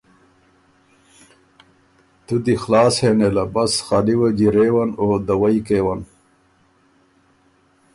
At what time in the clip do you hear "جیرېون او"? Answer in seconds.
4.37-5.05